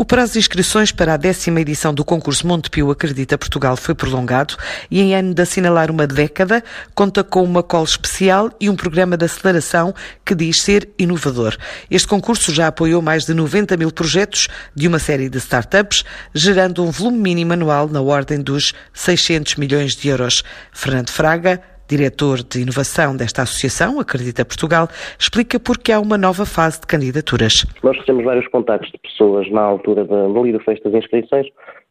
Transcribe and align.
O 0.00 0.04
prazo 0.04 0.34
de 0.34 0.38
inscrições 0.38 0.92
para 0.92 1.14
a 1.14 1.16
décima 1.16 1.60
edição 1.60 1.92
do 1.92 2.04
concurso 2.04 2.46
Montepio 2.46 2.88
Acredita 2.88 3.36
Portugal 3.36 3.76
foi 3.76 3.96
prolongado 3.96 4.54
e, 4.88 5.00
em 5.00 5.12
ano 5.12 5.34
de 5.34 5.42
assinalar 5.42 5.90
uma 5.90 6.06
década, 6.06 6.62
conta 6.94 7.24
com 7.24 7.42
uma 7.42 7.64
call 7.64 7.82
especial 7.82 8.48
e 8.60 8.70
um 8.70 8.76
programa 8.76 9.16
de 9.16 9.24
aceleração 9.24 9.92
que 10.24 10.36
diz 10.36 10.62
ser 10.62 10.88
inovador. 10.96 11.56
Este 11.90 12.06
concurso 12.06 12.54
já 12.54 12.68
apoiou 12.68 13.02
mais 13.02 13.26
de 13.26 13.34
90 13.34 13.76
mil 13.76 13.90
projetos 13.90 14.46
de 14.72 14.86
uma 14.86 15.00
série 15.00 15.28
de 15.28 15.38
startups, 15.38 16.04
gerando 16.32 16.84
um 16.84 16.92
volume 16.92 17.18
mínimo 17.18 17.54
anual 17.54 17.88
na 17.88 18.00
ordem 18.00 18.40
dos 18.40 18.72
600 18.94 19.56
milhões 19.56 19.96
de 19.96 20.06
euros. 20.06 20.44
Fernando 20.72 21.10
Fraga, 21.10 21.60
diretor 21.88 22.42
de 22.42 22.60
inovação 22.60 23.16
desta 23.16 23.42
associação, 23.42 23.98
Acredita 23.98 24.44
Portugal, 24.44 24.88
explica 25.18 25.58
porque 25.58 25.90
há 25.92 26.00
uma 26.00 26.18
nova 26.18 26.44
fase 26.44 26.80
de 26.80 26.86
candidaturas. 26.86 27.64
Nós 27.82 27.96
recebemos 27.96 28.24
vários 28.24 28.46
contactos 28.48 28.90
de 28.92 28.98
pessoas 28.98 29.50
na 29.50 29.62
altura 29.62 30.04
da, 30.04 30.28
do 30.28 30.52
do 30.52 30.60
fecho 30.60 30.82
das 30.84 30.94
inscrições 30.94 31.46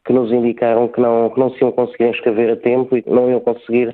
que 0.08 0.14
nos 0.14 0.32
indicaram 0.32 0.88
que 0.88 1.02
não, 1.02 1.30
que 1.30 1.40
não 1.40 1.52
se 1.52 1.62
iam 1.62 1.72
conseguir 1.72 2.06
inscrever 2.06 2.50
a 2.50 2.56
tempo 2.56 2.96
e 2.96 3.02
que 3.02 3.10
não 3.10 3.30
iam 3.30 3.42
conseguir 3.42 3.94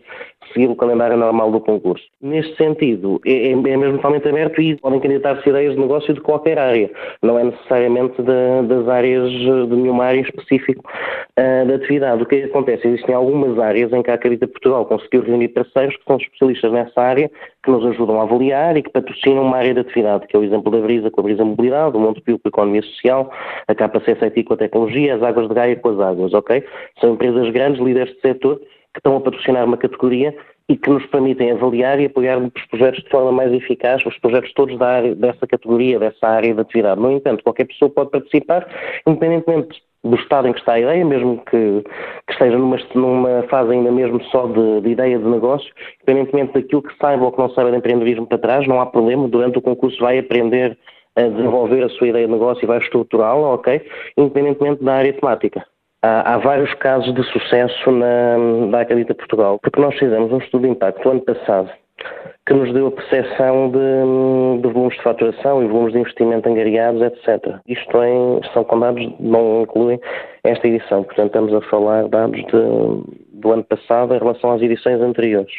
seguir 0.54 0.70
o 0.70 0.76
calendário 0.76 1.18
normal 1.18 1.52
do 1.52 1.60
concurso. 1.60 2.06
Neste 2.22 2.56
sentido, 2.56 3.20
é, 3.26 3.48
é, 3.48 3.52
é 3.52 3.56
mesmo 3.56 3.96
totalmente 3.96 4.28
aberto 4.28 4.62
e 4.62 4.76
podem 4.78 5.00
candidatar-se 5.00 5.50
ideias 5.50 5.74
de 5.74 5.80
negócio 5.80 6.14
de 6.14 6.22
qualquer 6.22 6.60
área, 6.60 6.92
não 7.22 7.40
é 7.40 7.46
necessariamente 7.46 8.22
de, 8.22 8.68
das 8.68 8.88
áreas, 8.88 9.32
de 9.32 9.76
nenhuma 9.76 10.06
área 10.06 10.22
específica 10.22 10.82
uh, 10.82 11.68
da 11.68 11.76
atividade. 11.76 12.22
O 12.22 12.26
que 12.26 12.44
acontece? 12.44 12.88
Existem 12.88 13.16
algumas 13.16 13.58
áreas 13.58 13.92
em 13.92 14.04
que 14.04 14.12
a 14.12 14.14
Acredita 14.14 14.48
Portugal 14.48 14.86
conseguiu 14.86 15.24
reunir 15.24 15.48
parceiros 15.50 15.96
que 15.98 16.04
são 16.06 16.18
especialistas 16.18 16.72
nessa 16.72 17.02
área, 17.02 17.32
que 17.64 17.72
nos 17.72 17.86
ajudam 17.88 18.20
a 18.20 18.24
avaliar 18.24 18.78
e 18.78 18.84
que 18.84 18.92
patrocinam 18.92 19.44
uma 19.44 19.58
área 19.58 19.74
de 19.74 19.80
atividade, 19.80 20.28
que 20.28 20.36
é 20.36 20.40
o 20.40 20.44
exemplo 20.44 20.72
da 20.72 20.80
Brisa 20.80 21.10
com 21.10 21.22
a 21.22 21.24
Brisa 21.24 21.44
Mobilidade, 21.44 21.98
o 21.98 22.00
Montepio 22.00 22.38
com 22.38 22.48
a 22.48 22.50
Economia 22.50 22.82
Social, 22.84 23.32
a 23.68 23.74
KPC 23.74 24.18
IT 24.22 24.44
com 24.44 24.54
a 24.54 24.58
Tecnologia, 24.58 25.16
as 25.16 25.24
Águas 25.24 25.48
de 25.48 25.56
Gaia 25.56 25.76
com 25.76 25.90
as 25.90 26.00
Águas, 26.04 26.34
ok? 26.34 26.64
São 27.00 27.14
empresas 27.14 27.50
grandes, 27.52 27.82
líderes 27.82 28.14
de 28.16 28.22
setor, 28.22 28.60
que 28.60 29.00
estão 29.00 29.18
a 29.18 29.22
patrocinar 29.22 29.66
uma 29.66 29.78
categoria 29.78 30.36
e 30.70 30.78
que 30.78 30.90
nos 30.90 31.06
permitem 31.08 31.52
avaliar 31.52 32.00
e 32.00 32.06
apoiar 32.06 32.38
os 32.38 32.66
projetos 32.70 33.04
de 33.04 33.10
forma 33.10 33.32
mais 33.32 33.52
eficaz, 33.52 34.06
os 34.06 34.18
projetos 34.20 34.54
todos 34.54 34.78
da 34.78 34.88
área, 34.88 35.16
dessa 35.16 35.46
categoria, 35.46 36.00
dessa 36.00 36.28
área 36.28 36.54
de 36.54 36.62
atividade. 36.62 37.02
No 37.02 37.12
entanto, 37.12 37.44
qualquer 37.44 37.66
pessoa 37.66 37.92
pode 37.92 38.12
participar, 38.12 38.68
independentemente 39.06 39.82
do 40.04 40.16
estado 40.16 40.48
em 40.48 40.54
que 40.54 40.60
está 40.60 40.74
a 40.74 40.80
ideia, 40.80 41.06
mesmo 41.06 41.42
que, 41.46 41.84
que 42.28 42.34
esteja 42.34 42.58
numa, 42.58 42.78
numa, 42.94 43.44
fase 43.44 43.72
ainda 43.72 43.92
mesmo 43.92 44.22
só 44.26 44.48
de, 44.48 44.82
de, 44.82 44.90
ideia 44.90 45.18
de 45.18 45.26
negócio, 45.26 45.74
independentemente 46.02 46.54
daquilo 46.54 46.84
que 46.84 46.98
saiba 46.98 47.24
ou 47.24 47.32
que 47.32 47.40
não 47.40 47.50
saiba 47.52 47.72
de 47.72 47.78
empreendedorismo 47.78 48.28
para 48.28 48.38
trás, 48.38 48.68
não 48.68 48.82
há 48.82 48.86
problema, 48.86 49.28
durante 49.28 49.58
o 49.58 49.62
concurso 49.62 49.98
vai 50.00 50.20
aprender 50.20 50.78
a 51.16 51.22
desenvolver 51.22 51.84
a 51.84 51.90
sua 51.90 52.08
ideia 52.08 52.26
de 52.26 52.34
negócio 52.34 52.64
e 52.64 52.68
vai 52.68 52.80
estruturá-la, 52.80 53.54
ok? 53.54 53.82
Independentemente 54.18 54.84
da 54.84 54.96
área 54.96 55.14
temática. 55.14 55.66
Há, 56.06 56.34
há, 56.34 56.38
vários 56.38 56.74
casos 56.76 57.14
de 57.14 57.24
sucesso 57.32 57.90
na, 57.90 58.38
na 58.38 58.82
Acredita 58.82 59.16
Portugal, 59.16 59.58
porque 59.64 59.80
nós 59.80 59.98
fizemos 59.98 60.34
um 60.34 60.38
estudo 60.38 60.64
de 60.64 60.72
impacto 60.72 61.10
ano 61.10 61.22
passado 61.22 61.70
que 62.46 62.54
nos 62.54 62.74
deu 62.74 62.88
a 62.88 62.92
percepção 62.92 63.72
de, 63.72 64.62
de 64.62 64.68
volumes 64.68 64.98
de 64.98 65.04
faturação 65.04 65.64
e 65.64 65.68
volumes 65.68 65.94
de 65.94 66.00
investimento 66.00 66.50
angariados, 66.50 67.02
etc. 67.02 67.56
Isto 67.66 68.04
em, 68.04 68.42
são 68.54 68.66
com 68.66 68.82
dados, 68.82 69.02
não 69.18 69.62
incluem 69.62 69.98
esta 70.44 70.68
edição, 70.68 71.04
portanto 71.04 71.28
estamos 71.28 71.54
a 71.54 71.62
falar 71.70 72.10
dados 72.10 72.38
de, 72.38 73.40
do 73.40 73.54
ano 73.54 73.64
passado 73.64 74.14
em 74.14 74.20
relação 74.20 74.52
às 74.52 74.62
edições 74.62 75.00
anteriores 75.00 75.54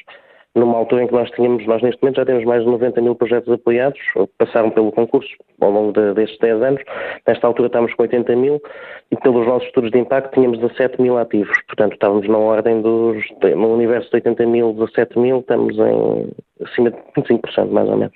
numa 0.54 0.78
altura 0.78 1.02
em 1.02 1.06
que 1.06 1.12
nós 1.12 1.30
tínhamos, 1.32 1.66
nós 1.66 1.82
neste 1.82 2.00
momento 2.00 2.16
já 2.16 2.24
temos 2.24 2.44
mais 2.44 2.62
de 2.62 2.70
90 2.70 3.00
mil 3.00 3.14
projetos 3.14 3.52
apoiados, 3.52 3.98
passaram 4.38 4.70
pelo 4.70 4.92
concurso 4.92 5.30
ao 5.60 5.70
longo 5.70 5.92
de, 5.92 6.14
destes 6.14 6.38
10 6.38 6.62
anos, 6.62 6.82
nesta 7.26 7.46
altura 7.46 7.66
estamos 7.66 7.92
com 7.94 8.02
80 8.02 8.36
mil 8.36 8.62
e 9.10 9.16
pelos 9.16 9.46
nossos 9.46 9.66
estudos 9.66 9.90
de 9.90 9.98
impacto 9.98 10.32
tínhamos 10.34 10.58
17 10.58 11.00
mil 11.02 11.18
ativos, 11.18 11.56
portanto 11.66 11.94
estávamos 11.94 12.28
na 12.28 12.38
ordem 12.38 12.80
dos, 12.82 13.24
no 13.56 13.74
universo 13.74 14.08
de 14.10 14.16
80 14.16 14.46
mil, 14.46 14.72
17 14.74 15.18
mil, 15.18 15.40
estamos 15.40 15.76
em 15.76 16.30
acima 16.62 16.90
de 16.90 16.96
25% 17.16 17.70
mais 17.70 17.88
ou 17.88 17.96
menos. 17.96 18.14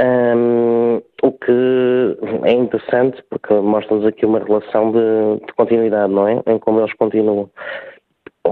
Um, 0.00 1.02
o 1.22 1.32
que 1.32 2.16
é 2.44 2.52
interessante 2.52 3.22
porque 3.28 3.52
mostra-nos 3.52 4.06
aqui 4.06 4.24
uma 4.24 4.38
relação 4.38 4.92
de, 4.92 5.46
de 5.46 5.52
continuidade, 5.52 6.10
não 6.10 6.26
é? 6.26 6.42
Em 6.46 6.58
como 6.58 6.80
eles 6.80 6.94
continuam. 6.94 7.50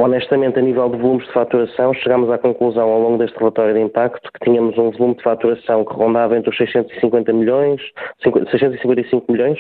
Honestamente, 0.01 0.57
a 0.57 0.63
nível 0.63 0.89
de 0.91 0.97
volumes 0.97 1.27
de 1.27 1.33
faturação, 1.33 1.93
chegámos 1.93 2.31
à 2.31 2.39
conclusão 2.39 2.89
ao 2.89 3.01
longo 3.01 3.19
deste 3.19 3.37
relatório 3.37 3.75
de 3.75 3.81
impacto 3.81 4.31
que 4.33 4.45
tínhamos 4.45 4.79
um 4.79 4.93
volume 4.93 5.17
de 5.17 5.25
faturação 5.25 5.85
que 5.85 5.93
rondava 5.93 6.37
entre 6.37 6.51
os 6.51 6.57
650 6.57 7.33
milhões, 7.33 7.83
655 8.23 9.33
milhões, 9.33 9.59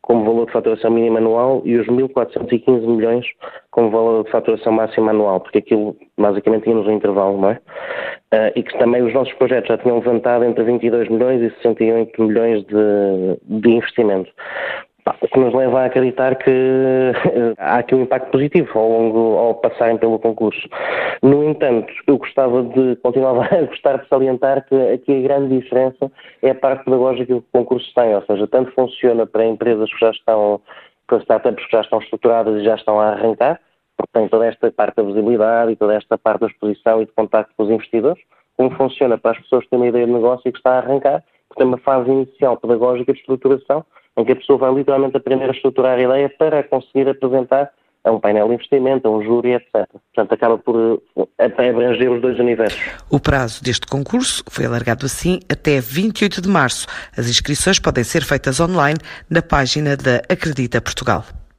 como 0.00 0.24
valor 0.24 0.46
de 0.46 0.52
faturação 0.52 0.90
mínima 0.90 1.18
anual, 1.18 1.60
e 1.66 1.76
os 1.76 1.86
1.415 1.86 2.80
milhões 2.86 3.26
como 3.72 3.90
valor 3.90 4.24
de 4.24 4.30
faturação 4.30 4.72
máxima 4.72 5.10
anual, 5.10 5.40
porque 5.40 5.58
aquilo 5.58 5.94
basicamente 6.16 6.62
tínhamos 6.62 6.86
um 6.86 6.92
intervalo, 6.92 7.38
não 7.38 7.50
é? 7.50 7.60
Uh, 8.32 8.52
e 8.56 8.62
que 8.62 8.78
também 8.78 9.02
os 9.02 9.12
nossos 9.12 9.34
projetos 9.34 9.68
já 9.68 9.76
tinham 9.76 9.98
levantado 9.98 10.44
entre 10.44 10.64
22 10.64 11.10
milhões 11.10 11.42
e 11.42 11.54
68 11.56 12.22
milhões 12.22 12.64
de, 12.64 13.60
de 13.60 13.70
investimento. 13.70 14.30
O 15.06 15.28
que 15.28 15.38
nos 15.38 15.52
leva 15.52 15.82
a 15.82 15.84
acreditar 15.84 16.34
que 16.36 16.50
eh, 16.50 17.54
há 17.58 17.76
aqui 17.76 17.94
um 17.94 18.02
impacto 18.04 18.30
positivo 18.30 18.78
ao 18.78 18.88
longo, 18.88 19.36
ao 19.36 19.54
passarem 19.56 19.98
pelo 19.98 20.18
concurso. 20.18 20.66
No 21.22 21.44
entanto, 21.44 21.92
eu 22.06 22.16
gostava 22.16 22.62
de, 22.62 22.96
continuar 22.96 23.48
a 23.52 23.62
gostar 23.64 23.98
de 23.98 24.08
salientar 24.08 24.66
que 24.66 24.74
aqui 24.74 25.18
a 25.18 25.20
grande 25.20 25.60
diferença 25.60 26.10
é 26.40 26.50
a 26.50 26.54
parte 26.54 26.86
pedagógica 26.86 27.26
que 27.26 27.34
o 27.34 27.44
concurso 27.52 27.86
tem, 27.94 28.14
ou 28.14 28.22
seja, 28.22 28.46
tanto 28.46 28.72
funciona 28.72 29.26
para 29.26 29.44
empresas 29.44 29.92
que 29.92 30.00
já 30.00 30.10
estão, 30.10 30.58
para 31.06 31.18
startups 31.18 31.66
que 31.66 31.72
já 31.72 31.82
estão 31.82 31.98
estruturadas 31.98 32.62
e 32.62 32.64
já 32.64 32.74
estão 32.74 32.98
a 32.98 33.10
arrancar, 33.10 33.60
porque 33.98 34.12
tem 34.14 34.26
toda 34.28 34.46
esta 34.46 34.72
parte 34.72 34.96
da 34.96 35.02
visibilidade 35.02 35.72
e 35.72 35.76
toda 35.76 35.94
esta 35.96 36.16
parte 36.16 36.40
da 36.40 36.46
exposição 36.46 37.02
e 37.02 37.04
de 37.04 37.12
contacto 37.12 37.52
com 37.58 37.64
os 37.64 37.70
investidores, 37.70 38.22
como 38.56 38.70
funciona 38.70 39.18
para 39.18 39.32
as 39.32 39.38
pessoas 39.38 39.64
que 39.64 39.70
têm 39.70 39.80
uma 39.80 39.88
ideia 39.88 40.06
de 40.06 40.12
negócio 40.12 40.48
e 40.48 40.52
que 40.52 40.58
está 40.58 40.76
a 40.76 40.78
arrancar, 40.78 41.22
porque 41.46 41.62
tem 41.62 41.66
uma 41.66 41.78
fase 41.78 42.10
inicial 42.10 42.56
pedagógica 42.56 43.12
de 43.12 43.18
estruturação 43.18 43.84
em 44.16 44.24
que 44.24 44.32
a 44.32 44.36
pessoa 44.36 44.58
vai 44.58 44.74
literalmente 44.74 45.16
aprender 45.16 45.48
a 45.48 45.52
estruturar 45.52 45.98
a 45.98 46.02
ideia 46.02 46.28
para 46.28 46.62
conseguir 46.62 47.08
apresentar 47.08 47.70
a 48.04 48.12
um 48.12 48.20
painel 48.20 48.48
de 48.48 48.54
investimento, 48.54 49.08
a 49.08 49.10
um 49.10 49.22
júri, 49.22 49.54
etc. 49.54 49.88
Portanto, 50.14 50.32
acaba 50.32 50.58
por 50.58 51.02
até 51.38 51.70
abranger 51.70 52.10
os 52.10 52.20
dois 52.20 52.38
universos. 52.38 52.78
O 53.10 53.18
prazo 53.18 53.64
deste 53.64 53.86
concurso 53.86 54.44
foi 54.48 54.66
alargado 54.66 55.06
assim 55.06 55.40
até 55.50 55.80
28 55.80 56.42
de 56.42 56.48
março. 56.48 56.86
As 57.16 57.28
inscrições 57.28 57.78
podem 57.78 58.04
ser 58.04 58.22
feitas 58.22 58.60
online 58.60 58.98
na 59.28 59.40
página 59.40 59.96
da 59.96 60.16
Acredita 60.28 60.82
Portugal. 60.82 61.24